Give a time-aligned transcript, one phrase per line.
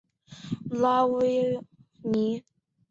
[0.71, 1.59] 拉维
[2.01, 2.43] 尼。